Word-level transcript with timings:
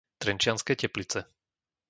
Trenčianske 0.17 0.73
Teplice 0.75 1.23